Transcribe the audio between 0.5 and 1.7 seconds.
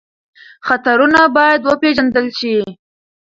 خطرونه باید